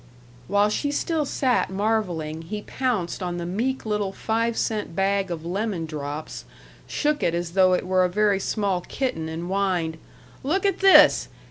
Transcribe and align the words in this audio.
While 0.47 0.69
she 0.71 0.91
still 0.91 1.25
sat 1.25 1.69
marveling 1.69 2.41
he 2.41 2.63
pounced 2.63 3.21
on 3.21 3.37
the 3.37 3.45
meek 3.45 3.85
little 3.85 4.11
five 4.11 4.57
cent 4.57 4.95
bag 4.95 5.29
of 5.29 5.45
lemon 5.45 5.85
drops, 5.85 6.43
shook 6.87 7.21
it 7.21 7.35
as 7.35 7.51
though 7.51 7.73
it 7.73 7.85
were 7.85 8.03
a 8.03 8.09
very 8.09 8.39
small 8.39 8.81
kitten, 8.81 9.29
and 9.29 9.43
whined: 9.45 9.99
"Look 10.41 10.65
at 10.65 10.79
this! 10.79 11.27